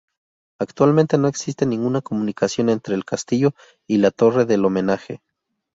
Actualmente 0.59 1.19
no 1.19 1.27
existe 1.27 1.67
ninguna 1.67 2.01
comunicación 2.01 2.69
entre 2.71 2.95
el 2.95 3.05
castillo 3.05 3.53
y 3.87 3.97
la 3.99 4.09
torre 4.09 4.45
del 4.45 4.65
homenaje. 4.65 5.21